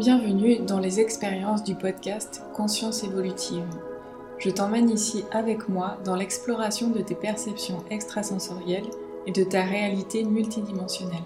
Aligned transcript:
Bienvenue 0.00 0.60
dans 0.60 0.78
les 0.78 0.98
expériences 0.98 1.62
du 1.62 1.74
podcast 1.74 2.42
Conscience 2.54 3.04
évolutive. 3.04 3.66
Je 4.38 4.48
t'emmène 4.48 4.88
ici 4.88 5.26
avec 5.30 5.68
moi 5.68 5.98
dans 6.06 6.16
l'exploration 6.16 6.88
de 6.88 7.00
tes 7.00 7.14
perceptions 7.14 7.84
extrasensorielles 7.90 8.88
et 9.26 9.30
de 9.30 9.44
ta 9.44 9.62
réalité 9.62 10.24
multidimensionnelle. 10.24 11.18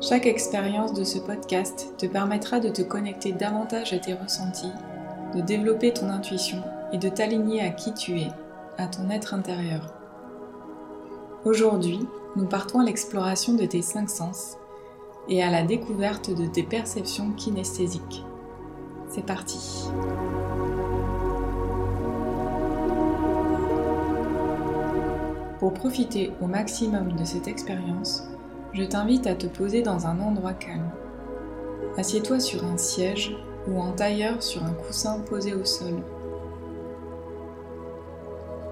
Chaque 0.00 0.26
expérience 0.26 0.94
de 0.94 1.04
ce 1.04 1.20
podcast 1.20 1.94
te 1.96 2.06
permettra 2.06 2.58
de 2.58 2.70
te 2.70 2.82
connecter 2.82 3.30
davantage 3.30 3.92
à 3.92 4.00
tes 4.00 4.14
ressentis, 4.14 4.72
de 5.36 5.40
développer 5.40 5.92
ton 5.92 6.08
intuition 6.08 6.58
et 6.92 6.98
de 6.98 7.08
t'aligner 7.08 7.60
à 7.60 7.70
qui 7.70 7.94
tu 7.94 8.18
es, 8.18 8.32
à 8.78 8.88
ton 8.88 9.10
être 9.10 9.32
intérieur. 9.32 9.94
Aujourd'hui, 11.44 12.00
nous 12.34 12.46
partons 12.46 12.80
à 12.80 12.84
l'exploration 12.84 13.54
de 13.54 13.64
tes 13.64 13.82
cinq 13.82 14.10
sens 14.10 14.56
et 15.28 15.42
à 15.42 15.50
la 15.50 15.62
découverte 15.62 16.30
de 16.30 16.46
tes 16.46 16.62
perceptions 16.62 17.30
kinesthésiques. 17.32 18.24
C'est 19.08 19.24
parti 19.24 19.88
Pour 25.58 25.72
profiter 25.72 26.32
au 26.42 26.46
maximum 26.46 27.12
de 27.12 27.24
cette 27.24 27.48
expérience, 27.48 28.28
je 28.74 28.82
t'invite 28.82 29.26
à 29.26 29.34
te 29.34 29.46
poser 29.46 29.82
dans 29.82 30.06
un 30.06 30.20
endroit 30.20 30.52
calme. 30.52 30.90
Assieds-toi 31.96 32.40
sur 32.40 32.64
un 32.64 32.76
siège 32.76 33.36
ou 33.68 33.80
en 33.80 33.92
tailleur 33.92 34.42
sur 34.42 34.62
un 34.64 34.72
coussin 34.72 35.20
posé 35.20 35.54
au 35.54 35.64
sol. 35.64 36.02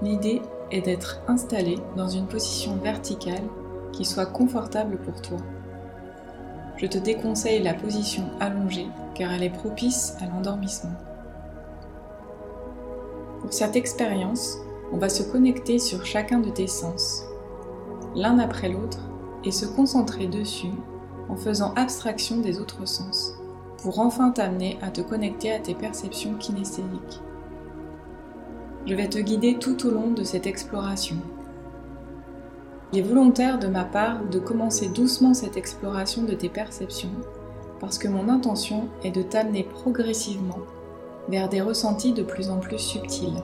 L'idée 0.03 0.43
est 0.71 0.83
d'être 0.83 1.23
installé 1.29 1.79
dans 1.97 2.09
une 2.09 2.27
position 2.27 2.77
verticale 2.77 3.45
qui 3.93 4.05
soit 4.05 4.27
confortable 4.27 4.99
pour 4.99 5.23
toi. 5.23 5.39
Je 6.77 6.87
te 6.87 6.99
déconseille 6.99 7.63
la 7.63 7.75
position 7.75 8.25
allongée 8.41 8.89
car 9.15 9.33
elle 9.33 9.43
est 9.43 9.51
propice 9.51 10.17
à 10.21 10.27
l'endormissement. 10.27 10.97
Pour 13.41 13.53
cette 13.53 13.77
expérience, 13.77 14.59
on 14.93 14.99
va 14.99 15.09
se 15.09 15.23
connecter 15.23 15.79
sur 15.79 16.05
chacun 16.05 16.39
de 16.39 16.51
tes 16.51 16.67
sens, 16.67 17.25
l'un 18.15 18.39
après 18.39 18.69
l'autre, 18.69 19.01
et 19.45 19.51
se 19.51 19.67
concentrer 19.67 20.27
dessus 20.27 20.73
en 21.29 21.37
faisant 21.37 21.73
abstraction 21.75 22.39
des 22.39 22.61
autres 22.61 22.87
sens, 22.87 23.35
pour 23.83 23.99
enfin 23.99 24.31
t'amener 24.31 24.79
à 24.83 24.91
te 24.91 25.01
connecter 25.01 25.53
à 25.53 25.59
tes 25.59 25.75
perceptions 25.75 26.35
kinesthésiques. 26.35 27.21
Je 28.87 28.95
vais 28.95 29.09
te 29.09 29.19
guider 29.19 29.59
tout 29.59 29.87
au 29.87 29.91
long 29.91 30.11
de 30.11 30.25
cette 30.25 30.47
exploration. 30.47 31.17
Il 32.93 32.99
est 32.99 33.03
volontaire 33.03 33.59
de 33.59 33.69
ma 33.69 33.85
part 33.85 34.25
de 34.31 34.39
commencer 34.39 34.89
doucement 34.89 35.33
cette 35.33 35.57
exploration 35.57 36.25
de 36.25 36.35
tes 36.35 36.51
perceptions, 36.51 37.13
parce 37.81 37.97
que 37.97 38.09
mon 38.09 38.29
intention 38.29 38.89
est 39.03 39.11
de 39.11 39.23
t'amener 39.23 39.63
progressivement 39.63 40.59
vers 41.29 41.49
des 41.49 41.63
ressentis 41.63 42.13
de 42.13 42.23
plus 42.23 42.51
en 42.51 42.59
plus 42.59 42.79
subtils. 42.79 43.43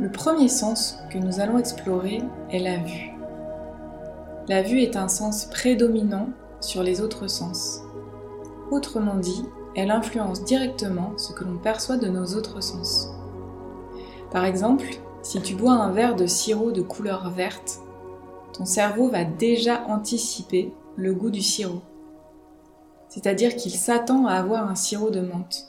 Le 0.00 0.10
premier 0.10 0.48
sens 0.48 0.98
que 1.10 1.18
nous 1.18 1.40
allons 1.40 1.58
explorer 1.58 2.22
est 2.50 2.58
la 2.58 2.78
vue. 2.78 3.12
La 4.48 4.62
vue 4.62 4.80
est 4.80 4.96
un 4.96 5.08
sens 5.08 5.46
prédominant 5.46 6.28
sur 6.60 6.82
les 6.82 7.02
autres 7.02 7.26
sens. 7.26 7.82
Autrement 8.70 9.16
dit, 9.16 9.44
elle 9.74 9.90
influence 9.90 10.42
directement 10.44 11.12
ce 11.18 11.32
que 11.32 11.44
l'on 11.44 11.58
perçoit 11.58 11.98
de 11.98 12.08
nos 12.08 12.34
autres 12.34 12.62
sens. 12.62 13.10
Par 14.30 14.44
exemple, 14.44 14.86
si 15.26 15.40
tu 15.40 15.56
bois 15.56 15.72
un 15.72 15.90
verre 15.90 16.14
de 16.14 16.24
sirop 16.24 16.70
de 16.70 16.82
couleur 16.82 17.30
verte, 17.30 17.80
ton 18.52 18.64
cerveau 18.64 19.08
va 19.08 19.24
déjà 19.24 19.82
anticiper 19.88 20.72
le 20.94 21.14
goût 21.14 21.30
du 21.30 21.42
sirop. 21.42 21.82
C'est-à-dire 23.08 23.56
qu'il 23.56 23.72
s'attend 23.72 24.26
à 24.26 24.34
avoir 24.34 24.70
un 24.70 24.76
sirop 24.76 25.10
de 25.10 25.20
menthe 25.20 25.66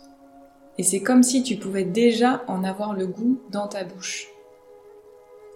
et 0.78 0.84
c'est 0.84 1.00
comme 1.00 1.23
si 1.23 1.41
tu 1.41 1.56
pouvais 1.56 1.85
déjà 1.85 2.44
en 2.47 2.63
avoir 2.63 2.94
le 2.94 3.07
goût 3.07 3.40
dans 3.50 3.67
ta 3.67 3.84
bouche. 3.84 4.28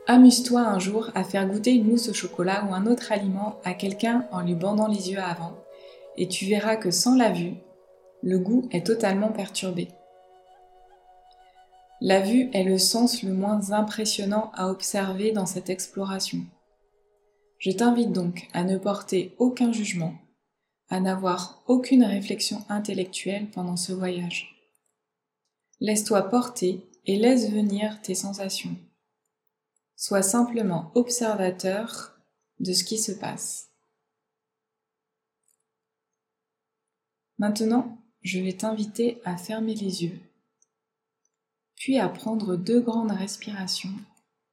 Amuse-toi 0.07 0.61
un 0.61 0.79
jour 0.79 1.11
à 1.13 1.23
faire 1.23 1.47
goûter 1.47 1.71
une 1.71 1.87
mousse 1.87 2.09
au 2.09 2.13
chocolat 2.15 2.65
ou 2.67 2.73
un 2.73 2.87
autre 2.87 3.11
aliment 3.11 3.59
à 3.63 3.75
quelqu'un 3.75 4.25
en 4.31 4.41
lui 4.41 4.55
bandant 4.55 4.87
les 4.87 5.11
yeux 5.11 5.19
avant, 5.19 5.53
et 6.17 6.27
tu 6.27 6.47
verras 6.47 6.75
que 6.75 6.89
sans 6.89 7.15
la 7.15 7.29
vue, 7.29 7.53
le 8.23 8.39
goût 8.39 8.67
est 8.71 8.87
totalement 8.87 9.29
perturbé. 9.29 9.89
La 12.03 12.19
vue 12.19 12.49
est 12.51 12.63
le 12.63 12.79
sens 12.79 13.21
le 13.21 13.31
moins 13.31 13.71
impressionnant 13.71 14.51
à 14.55 14.69
observer 14.69 15.31
dans 15.33 15.45
cette 15.45 15.69
exploration. 15.69 16.43
Je 17.59 17.69
t'invite 17.69 18.11
donc 18.11 18.47
à 18.53 18.63
ne 18.63 18.79
porter 18.79 19.35
aucun 19.37 19.71
jugement, 19.71 20.15
à 20.89 20.99
n'avoir 20.99 21.63
aucune 21.67 22.03
réflexion 22.03 22.65
intellectuelle 22.69 23.51
pendant 23.51 23.77
ce 23.77 23.93
voyage. 23.93 24.49
Laisse-toi 25.79 26.23
porter 26.23 26.89
et 27.05 27.17
laisse 27.17 27.51
venir 27.51 28.01
tes 28.01 28.15
sensations. 28.15 28.75
Sois 29.95 30.23
simplement 30.23 30.91
observateur 30.95 32.19
de 32.59 32.73
ce 32.73 32.83
qui 32.83 32.97
se 32.97 33.11
passe. 33.11 33.69
Maintenant, 37.37 37.99
je 38.21 38.39
vais 38.39 38.53
t'inviter 38.53 39.21
à 39.23 39.37
fermer 39.37 39.75
les 39.75 40.03
yeux, 40.03 40.19
puis 41.81 41.97
à 41.97 42.07
prendre 42.09 42.57
deux 42.57 42.79
grandes 42.79 43.09
respirations 43.09 43.95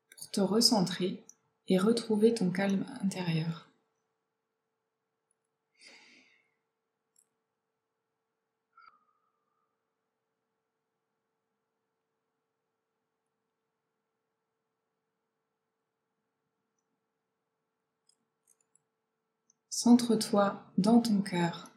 pour 0.08 0.30
te 0.30 0.40
recentrer 0.40 1.26
et 1.66 1.76
retrouver 1.76 2.32
ton 2.32 2.50
calme 2.50 2.86
intérieur. 3.02 3.68
Centre-toi 19.68 20.64
dans 20.78 21.02
ton 21.02 21.20
cœur. 21.20 21.70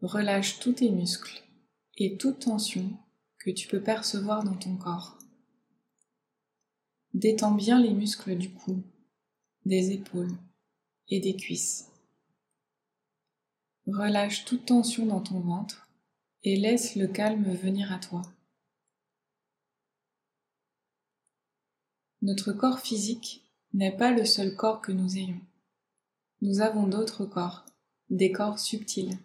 Relâche 0.00 0.58
tous 0.58 0.72
tes 0.72 0.90
muscles 0.90 1.42
et 1.98 2.16
toute 2.16 2.38
tension 2.38 2.98
tu 3.54 3.68
peux 3.68 3.82
percevoir 3.82 4.44
dans 4.44 4.56
ton 4.56 4.76
corps. 4.76 5.18
Détends 7.14 7.54
bien 7.54 7.80
les 7.80 7.92
muscles 7.92 8.36
du 8.36 8.52
cou, 8.52 8.82
des 9.64 9.92
épaules 9.92 10.36
et 11.08 11.20
des 11.20 11.36
cuisses. 11.36 11.90
Relâche 13.86 14.44
toute 14.44 14.66
tension 14.66 15.06
dans 15.06 15.20
ton 15.20 15.40
ventre 15.40 15.88
et 16.42 16.56
laisse 16.56 16.94
le 16.96 17.06
calme 17.06 17.52
venir 17.54 17.92
à 17.92 17.98
toi. 17.98 18.22
Notre 22.20 22.52
corps 22.52 22.80
physique 22.80 23.44
n'est 23.72 23.96
pas 23.96 24.10
le 24.10 24.24
seul 24.24 24.54
corps 24.56 24.80
que 24.80 24.92
nous 24.92 25.16
ayons 25.16 25.40
nous 26.40 26.60
avons 26.60 26.86
d'autres 26.86 27.24
corps, 27.24 27.64
des 28.10 28.30
corps 28.30 28.60
subtils, 28.60 29.18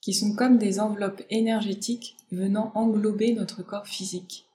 qui 0.00 0.14
sont 0.14 0.34
comme 0.34 0.58
des 0.58 0.80
enveloppes 0.80 1.22
énergétiques 1.30 2.16
venant 2.30 2.72
englober 2.74 3.34
notre 3.34 3.62
corps 3.62 3.86
physique. 3.86 4.46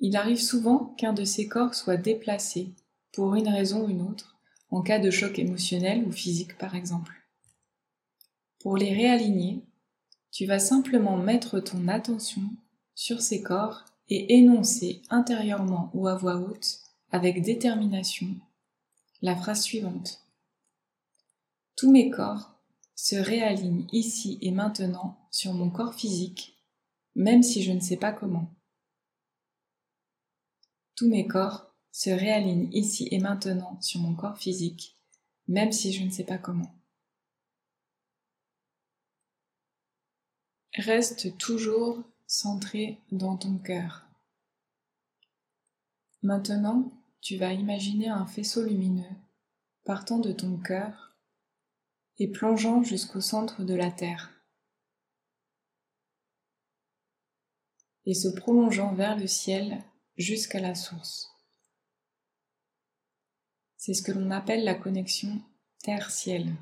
Il 0.00 0.16
arrive 0.16 0.40
souvent 0.40 0.94
qu'un 0.98 1.12
de 1.12 1.24
ces 1.24 1.48
corps 1.48 1.74
soit 1.74 1.96
déplacé, 1.96 2.74
pour 3.12 3.34
une 3.34 3.48
raison 3.48 3.86
ou 3.86 3.88
une 3.88 4.02
autre, 4.02 4.36
en 4.70 4.82
cas 4.82 4.98
de 4.98 5.10
choc 5.10 5.38
émotionnel 5.38 6.04
ou 6.06 6.12
physique 6.12 6.58
par 6.58 6.74
exemple. 6.74 7.14
Pour 8.60 8.76
les 8.76 8.92
réaligner, 8.92 9.62
tu 10.32 10.44
vas 10.44 10.58
simplement 10.58 11.16
mettre 11.16 11.60
ton 11.60 11.88
attention 11.88 12.42
sur 12.94 13.22
ces 13.22 13.42
corps 13.42 13.84
et 14.08 14.36
énoncer 14.36 15.02
intérieurement 15.08 15.90
ou 15.94 16.08
à 16.08 16.14
voix 16.14 16.36
haute, 16.36 16.80
avec 17.10 17.42
détermination, 17.42 18.28
la 19.22 19.36
phrase 19.36 19.62
suivante. 19.62 20.20
Tous 21.76 21.90
mes 21.90 22.10
corps 22.10 22.55
se 22.96 23.14
réalignent 23.14 23.86
ici 23.92 24.38
et 24.40 24.50
maintenant 24.50 25.28
sur 25.30 25.52
mon 25.52 25.70
corps 25.70 25.94
physique, 25.94 26.58
même 27.14 27.42
si 27.42 27.62
je 27.62 27.70
ne 27.72 27.80
sais 27.80 27.98
pas 27.98 28.12
comment. 28.12 28.50
Tous 30.96 31.08
mes 31.08 31.28
corps 31.28 31.72
se 31.92 32.10
réalignent 32.10 32.70
ici 32.72 33.06
et 33.10 33.18
maintenant 33.18 33.80
sur 33.82 34.00
mon 34.00 34.14
corps 34.14 34.38
physique, 34.38 34.98
même 35.46 35.72
si 35.72 35.92
je 35.92 36.02
ne 36.02 36.10
sais 36.10 36.24
pas 36.24 36.38
comment. 36.38 36.74
Reste 40.74 41.36
toujours 41.38 42.02
centré 42.26 43.00
dans 43.12 43.36
ton 43.36 43.58
cœur. 43.58 44.06
Maintenant, 46.22 46.92
tu 47.20 47.36
vas 47.36 47.52
imaginer 47.52 48.08
un 48.08 48.26
faisceau 48.26 48.62
lumineux 48.62 49.04
partant 49.84 50.18
de 50.18 50.32
ton 50.32 50.56
cœur 50.58 51.05
et 52.18 52.28
plongeant 52.28 52.82
jusqu'au 52.82 53.20
centre 53.20 53.64
de 53.64 53.74
la 53.74 53.90
Terre 53.90 54.36
et 58.06 58.14
se 58.14 58.28
prolongeant 58.28 58.94
vers 58.94 59.18
le 59.18 59.26
ciel 59.26 59.82
jusqu'à 60.16 60.60
la 60.60 60.74
source. 60.74 61.28
C'est 63.76 63.94
ce 63.94 64.02
que 64.02 64.12
l'on 64.12 64.30
appelle 64.30 64.64
la 64.64 64.74
connexion 64.74 65.42
Terre-Ciel. 65.82 66.54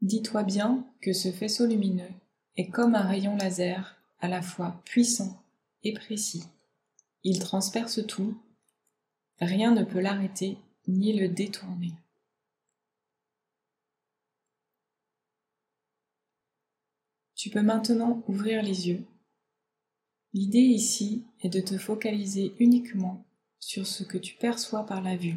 Dis-toi 0.00 0.42
bien 0.42 0.86
que 1.02 1.12
ce 1.12 1.30
faisceau 1.30 1.66
lumineux 1.66 2.10
est 2.56 2.70
comme 2.70 2.94
un 2.94 3.06
rayon 3.06 3.36
laser 3.36 4.00
à 4.20 4.28
la 4.28 4.42
fois 4.42 4.82
puissant 4.84 5.42
et 5.82 5.92
précis. 5.92 6.44
Il 7.24 7.38
transperce 7.38 8.06
tout, 8.06 8.40
rien 9.40 9.72
ne 9.72 9.84
peut 9.84 10.00
l'arrêter 10.00 10.58
ni 10.86 11.12
le 11.12 11.28
détourner. 11.28 11.92
Tu 17.38 17.50
peux 17.50 17.62
maintenant 17.62 18.24
ouvrir 18.26 18.64
les 18.64 18.88
yeux. 18.88 19.06
L'idée 20.32 20.58
ici 20.58 21.24
est 21.40 21.48
de 21.48 21.60
te 21.60 21.78
focaliser 21.78 22.52
uniquement 22.58 23.24
sur 23.60 23.86
ce 23.86 24.02
que 24.02 24.18
tu 24.18 24.34
perçois 24.34 24.84
par 24.84 25.00
la 25.00 25.16
vue. 25.16 25.36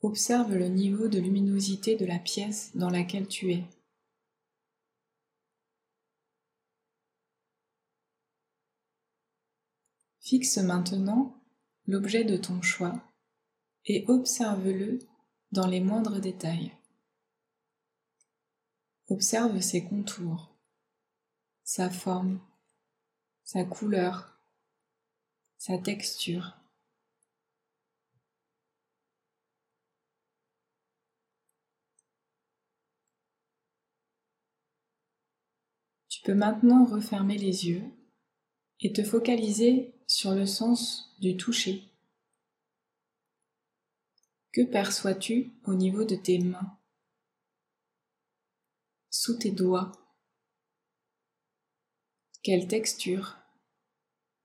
Observe 0.00 0.56
le 0.56 0.66
niveau 0.66 1.06
de 1.06 1.20
luminosité 1.20 1.94
de 1.94 2.04
la 2.04 2.18
pièce 2.18 2.74
dans 2.74 2.90
laquelle 2.90 3.28
tu 3.28 3.52
es. 3.52 3.62
Fixe 10.18 10.58
maintenant 10.58 11.40
l'objet 11.86 12.24
de 12.24 12.36
ton 12.36 12.60
choix 12.62 13.00
et 13.84 14.04
observe-le 14.08 14.98
dans 15.52 15.68
les 15.68 15.80
moindres 15.80 16.20
détails. 16.20 16.72
Observe 19.12 19.60
ses 19.60 19.84
contours, 19.84 20.56
sa 21.64 21.90
forme, 21.90 22.40
sa 23.44 23.62
couleur, 23.62 24.40
sa 25.58 25.76
texture. 25.76 26.56
Tu 36.08 36.22
peux 36.22 36.32
maintenant 36.32 36.86
refermer 36.86 37.36
les 37.36 37.68
yeux 37.68 37.84
et 38.80 38.94
te 38.94 39.04
focaliser 39.04 39.94
sur 40.06 40.34
le 40.34 40.46
sens 40.46 41.14
du 41.20 41.36
toucher. 41.36 41.82
Que 44.52 44.62
perçois-tu 44.62 45.52
au 45.66 45.74
niveau 45.74 46.06
de 46.06 46.16
tes 46.16 46.38
mains? 46.38 46.78
Sous 49.12 49.36
tes 49.36 49.50
doigts. 49.50 49.92
Quelle 52.42 52.66
texture, 52.66 53.36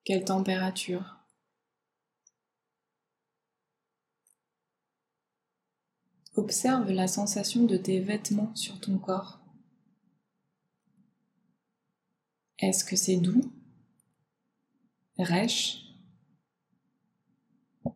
quelle 0.03 0.25
température. 0.25 1.15
Observe 6.35 6.91
la 6.91 7.07
sensation 7.07 7.63
de 7.63 7.77
tes 7.77 7.99
vêtements 7.99 8.53
sur 8.55 8.79
ton 8.79 8.99
corps. 8.99 9.39
Est-ce 12.59 12.83
que 12.83 12.95
c'est 12.95 13.17
doux 13.17 13.51
Rêche? 15.17 15.85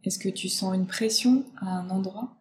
Est-ce 0.03 0.17
que 0.17 0.29
tu 0.29 0.49
sens 0.49 0.73
une 0.73 0.87
pression 0.87 1.45
à 1.57 1.67
un 1.67 1.89
endroit? 1.91 2.40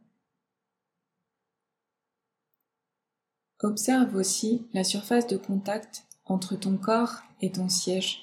Observe 3.62 4.14
aussi 4.14 4.66
la 4.72 4.84
surface 4.84 5.26
de 5.26 5.36
contact 5.36 6.06
entre 6.24 6.56
ton 6.56 6.78
corps 6.78 7.22
et 7.42 7.52
ton 7.52 7.68
siège, 7.68 8.20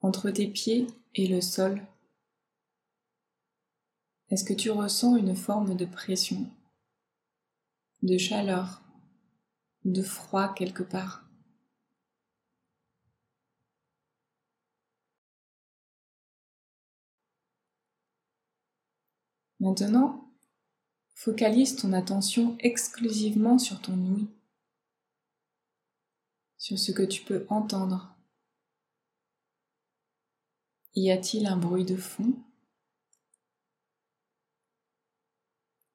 entre 0.00 0.30
tes 0.30 0.48
pieds 0.48 0.86
et 1.14 1.26
le 1.26 1.42
sol. 1.42 1.86
Est-ce 4.30 4.44
que 4.44 4.54
tu 4.54 4.70
ressens 4.70 5.16
une 5.16 5.36
forme 5.36 5.76
de 5.76 5.84
pression, 5.84 6.50
de 8.02 8.16
chaleur, 8.16 8.82
de 9.84 10.02
froid 10.02 10.54
quelque 10.54 10.82
part? 10.82 11.28
Maintenant, 19.60 20.25
Focalise 21.18 21.76
ton 21.76 21.94
attention 21.94 22.58
exclusivement 22.60 23.58
sur 23.58 23.80
ton 23.80 23.96
ouïe, 23.96 24.28
sur 26.58 26.78
ce 26.78 26.92
que 26.92 27.02
tu 27.02 27.24
peux 27.24 27.46
entendre. 27.48 28.14
Y 30.94 31.10
a-t-il 31.10 31.46
un 31.46 31.56
bruit 31.56 31.86
de 31.86 31.96
fond? 31.96 32.34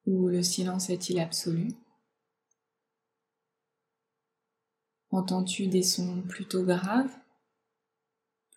Ou 0.06 0.26
le 0.26 0.42
silence 0.42 0.90
est-il 0.90 1.20
absolu? 1.20 1.68
Entends-tu 5.10 5.68
des 5.68 5.84
sons 5.84 6.22
plutôt 6.22 6.64
graves, 6.64 7.16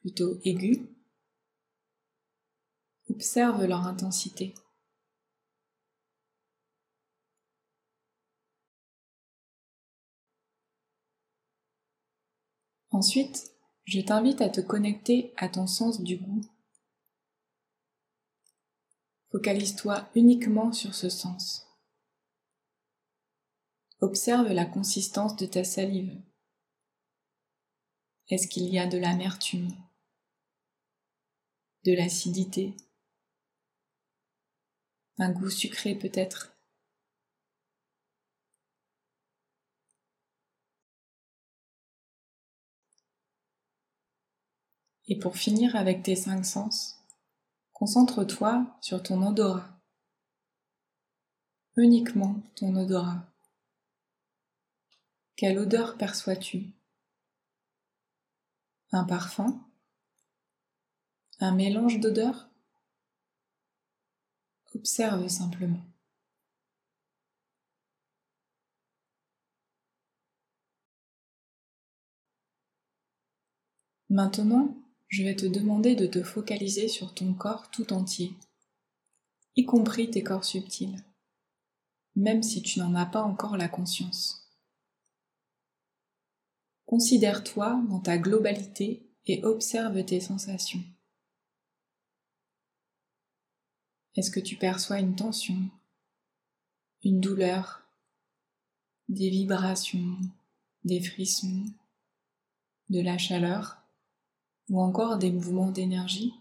plutôt 0.01 0.39
aigus? 0.43 0.81
Observe 3.07 3.65
leur 3.65 3.85
intensité. 3.85 4.55
Ensuite, 12.95 13.51
je 13.83 13.99
t'invite 13.99 14.39
à 14.39 14.47
te 14.47 14.61
connecter 14.61 15.33
à 15.35 15.49
ton 15.49 15.67
sens 15.67 15.99
du 16.01 16.15
goût. 16.15 16.39
Focalise-toi 19.31 20.09
uniquement 20.15 20.71
sur 20.71 20.95
ce 20.95 21.09
sens. 21.09 21.67
Observe 23.99 24.47
la 24.47 24.65
consistance 24.65 25.35
de 25.35 25.45
ta 25.45 25.65
salive. 25.65 26.23
Est-ce 28.29 28.47
qu'il 28.47 28.69
y 28.69 28.79
a 28.79 28.87
de 28.87 28.97
l'amertume, 28.97 29.75
de 31.83 31.91
l'acidité, 31.91 32.77
un 35.17 35.33
goût 35.33 35.49
sucré 35.49 35.95
peut-être? 35.95 36.54
Et 45.07 45.19
pour 45.19 45.37
finir 45.37 45.75
avec 45.75 46.01
tes 46.01 46.15
cinq 46.15 46.43
sens, 46.45 46.99
concentre-toi 47.73 48.65
sur 48.81 49.03
ton 49.03 49.25
odorat. 49.25 49.69
Uniquement 51.77 52.41
ton 52.55 52.75
odorat. 52.75 53.23
Quelle 55.35 55.59
odeur 55.59 55.97
perçois-tu? 55.97 56.71
Un 58.91 59.03
parfum? 59.03 59.61
Un 61.39 61.53
mélange 61.53 61.99
d'odeurs? 61.99 62.49
Observe 64.73 65.27
simplement. 65.27 65.81
Maintenant, 74.09 74.84
je 75.07 75.23
vais 75.23 75.35
te 75.35 75.45
demander 75.45 75.95
de 75.95 76.07
te 76.07 76.23
focaliser 76.23 76.87
sur 76.87 77.13
ton 77.13 77.33
corps 77.33 77.69
tout 77.71 77.93
entier, 77.93 78.33
y 79.55 79.65
compris 79.65 80.09
tes 80.09 80.23
corps 80.23 80.45
subtils, 80.45 81.03
même 82.15 82.43
si 82.43 82.61
tu 82.61 82.79
n'en 82.79 82.95
as 82.95 83.05
pas 83.05 83.23
encore 83.23 83.57
la 83.57 83.67
conscience. 83.67 84.51
Considère-toi 86.85 87.81
dans 87.89 87.99
ta 87.99 88.17
globalité 88.17 89.09
et 89.25 89.43
observe 89.43 90.03
tes 90.05 90.19
sensations. 90.19 90.83
Est-ce 94.15 94.31
que 94.31 94.39
tu 94.39 94.55
perçois 94.55 94.99
une 94.99 95.15
tension, 95.15 95.57
une 97.03 97.19
douleur, 97.19 97.81
des 99.09 99.29
vibrations, 99.29 100.17
des 100.83 101.01
frissons, 101.01 101.65
de 102.89 103.01
la 103.01 103.17
chaleur? 103.17 103.84
Ou 104.69 104.81
encore 104.81 105.17
des 105.17 105.31
mouvements 105.31 105.71
d'énergie 105.71 106.33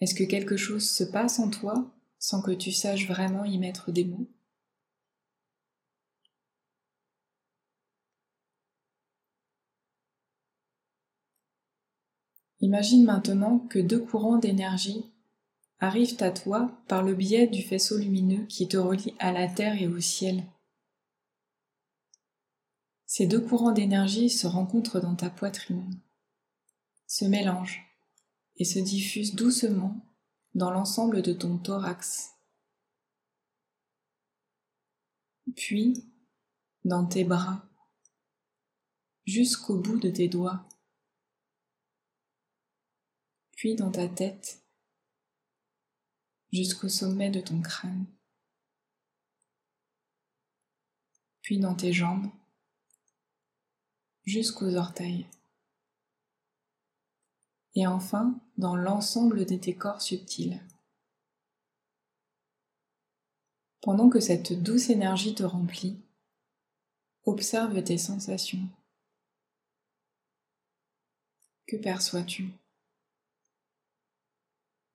Est-ce 0.00 0.14
que 0.14 0.24
quelque 0.24 0.56
chose 0.56 0.88
se 0.88 1.04
passe 1.04 1.38
en 1.38 1.50
toi 1.50 1.90
sans 2.18 2.42
que 2.42 2.50
tu 2.50 2.72
saches 2.72 3.06
vraiment 3.06 3.44
y 3.44 3.58
mettre 3.58 3.92
des 3.92 4.04
mots? 4.04 4.26
Imagine 12.62 13.04
maintenant 13.04 13.58
que 13.58 13.78
deux 13.78 14.00
courants 14.00 14.36
d'énergie 14.36 15.06
arrivent 15.78 16.16
à 16.20 16.30
toi 16.30 16.70
par 16.88 17.02
le 17.02 17.14
biais 17.14 17.46
du 17.46 17.62
faisceau 17.62 17.96
lumineux 17.96 18.44
qui 18.46 18.68
te 18.68 18.76
relie 18.76 19.14
à 19.18 19.32
la 19.32 19.48
Terre 19.48 19.80
et 19.80 19.88
au 19.88 19.98
ciel. 19.98 20.44
Ces 23.12 23.26
deux 23.26 23.40
courants 23.40 23.72
d'énergie 23.72 24.30
se 24.30 24.46
rencontrent 24.46 25.00
dans 25.00 25.16
ta 25.16 25.30
poitrine, 25.30 26.00
se 27.08 27.24
mélangent 27.24 27.84
et 28.54 28.64
se 28.64 28.78
diffusent 28.78 29.34
doucement 29.34 30.00
dans 30.54 30.70
l'ensemble 30.70 31.20
de 31.20 31.32
ton 31.32 31.58
thorax. 31.58 32.36
puis 35.56 36.08
dans 36.84 37.04
tes 37.04 37.24
bras, 37.24 37.68
jusqu'au 39.26 39.80
bout 39.80 39.98
de 39.98 40.08
tes 40.08 40.28
doigts, 40.28 40.68
puis 43.56 43.74
dans 43.74 43.90
ta 43.90 44.06
tête, 44.06 44.64
jusqu'au 46.52 46.88
sommet 46.88 47.30
de 47.30 47.40
ton 47.40 47.60
crâne, 47.60 48.06
puis 51.42 51.58
dans 51.58 51.74
tes 51.74 51.92
jambes, 51.92 52.30
jusqu'aux 54.24 54.74
orteils, 54.76 55.26
et 57.74 57.86
enfin 57.86 58.38
dans 58.56 58.76
l'ensemble 58.76 59.46
de 59.46 59.56
tes 59.56 59.74
corps 59.74 60.02
subtils. 60.02 60.60
Pendant 63.80 64.10
que 64.10 64.20
cette 64.20 64.52
douce 64.52 64.90
énergie 64.90 65.34
te 65.34 65.42
remplit, 65.42 65.98
observe 67.24 67.82
tes 67.82 67.98
sensations. 67.98 68.68
Que 71.66 71.76
perçois-tu? 71.76 72.52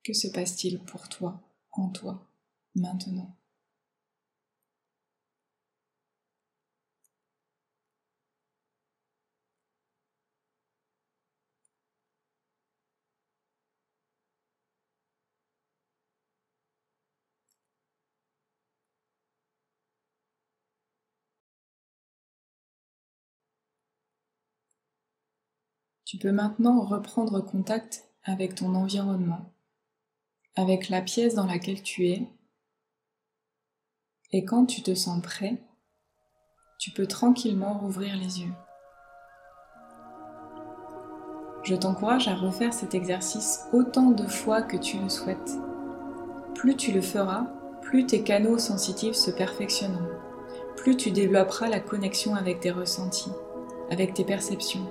Que 0.04 0.12
se 0.12 0.28
passe-t-il 0.28 0.78
pour 0.84 1.08
toi, 1.08 1.40
en 1.72 1.88
toi, 1.88 2.24
maintenant? 2.74 3.34
Tu 26.06 26.18
peux 26.18 26.30
maintenant 26.30 26.84
reprendre 26.84 27.40
contact 27.40 28.04
avec 28.22 28.54
ton 28.54 28.76
environnement, 28.76 29.52
avec 30.54 30.88
la 30.88 31.02
pièce 31.02 31.34
dans 31.34 31.46
laquelle 31.46 31.82
tu 31.82 32.06
es. 32.06 32.22
Et 34.30 34.44
quand 34.44 34.66
tu 34.66 34.82
te 34.82 34.94
sens 34.94 35.20
prêt, 35.20 35.60
tu 36.78 36.92
peux 36.92 37.08
tranquillement 37.08 37.76
rouvrir 37.76 38.14
les 38.14 38.42
yeux. 38.42 38.52
Je 41.64 41.74
t'encourage 41.74 42.28
à 42.28 42.36
refaire 42.36 42.72
cet 42.72 42.94
exercice 42.94 43.64
autant 43.72 44.12
de 44.12 44.28
fois 44.28 44.62
que 44.62 44.76
tu 44.76 44.98
le 44.98 45.08
souhaites. 45.08 45.54
Plus 46.54 46.76
tu 46.76 46.92
le 46.92 47.02
feras, 47.02 47.46
plus 47.82 48.06
tes 48.06 48.22
canaux 48.22 48.58
sensitifs 48.58 49.16
se 49.16 49.32
perfectionneront, 49.32 50.20
plus 50.76 50.96
tu 50.96 51.10
développeras 51.10 51.68
la 51.68 51.80
connexion 51.80 52.36
avec 52.36 52.60
tes 52.60 52.70
ressentis, 52.70 53.32
avec 53.90 54.14
tes 54.14 54.24
perceptions, 54.24 54.88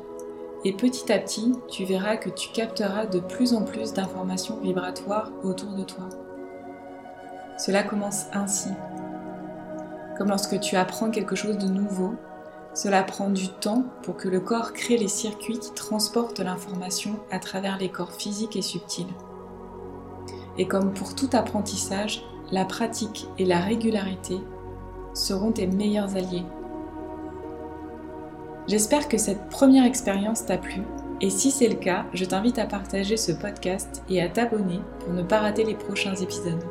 et 0.65 0.73
petit 0.73 1.11
à 1.11 1.19
petit, 1.19 1.53
tu 1.69 1.85
verras 1.85 2.17
que 2.17 2.29
tu 2.29 2.49
capteras 2.49 3.05
de 3.05 3.19
plus 3.19 3.53
en 3.53 3.61
plus 3.61 3.93
d'informations 3.93 4.59
vibratoires 4.59 5.31
autour 5.43 5.69
de 5.73 5.83
toi. 5.83 6.09
Cela 7.59 7.83
commence 7.83 8.25
ainsi. 8.33 8.69
Comme 10.17 10.29
lorsque 10.29 10.59
tu 10.59 10.75
apprends 10.75 11.11
quelque 11.11 11.35
chose 11.35 11.59
de 11.59 11.67
nouveau, 11.67 12.15
cela 12.73 13.03
prend 13.03 13.29
du 13.29 13.47
temps 13.47 13.83
pour 14.01 14.17
que 14.17 14.27
le 14.27 14.39
corps 14.39 14.73
crée 14.73 14.97
les 14.97 15.07
circuits 15.07 15.59
qui 15.59 15.71
transportent 15.71 16.39
l'information 16.39 17.19
à 17.29 17.37
travers 17.37 17.77
les 17.77 17.89
corps 17.89 18.13
physiques 18.13 18.55
et 18.55 18.63
subtils. 18.63 19.13
Et 20.57 20.67
comme 20.67 20.93
pour 20.93 21.13
tout 21.13 21.29
apprentissage, 21.33 22.23
la 22.51 22.65
pratique 22.65 23.27
et 23.37 23.45
la 23.45 23.59
régularité 23.59 24.39
seront 25.13 25.51
tes 25.51 25.67
meilleurs 25.67 26.15
alliés 26.15 26.43
J'espère 28.67 29.07
que 29.07 29.17
cette 29.17 29.49
première 29.49 29.85
expérience 29.85 30.45
t'a 30.45 30.57
plu 30.57 30.81
et 31.21 31.29
si 31.29 31.51
c'est 31.51 31.69
le 31.69 31.75
cas, 31.75 32.05
je 32.13 32.25
t'invite 32.25 32.59
à 32.59 32.65
partager 32.65 33.15
ce 33.15 33.31
podcast 33.31 34.03
et 34.09 34.21
à 34.21 34.27
t'abonner 34.27 34.81
pour 34.99 35.13
ne 35.13 35.23
pas 35.23 35.39
rater 35.39 35.63
les 35.63 35.75
prochains 35.75 36.15
épisodes. 36.15 36.63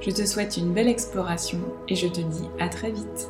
Je 0.00 0.10
te 0.10 0.26
souhaite 0.26 0.56
une 0.56 0.72
belle 0.72 0.88
exploration 0.88 1.60
et 1.88 1.94
je 1.94 2.08
te 2.08 2.20
dis 2.20 2.48
à 2.58 2.68
très 2.68 2.90
vite. 2.90 3.28